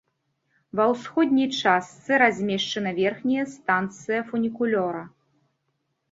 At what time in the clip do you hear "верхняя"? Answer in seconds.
2.99-3.43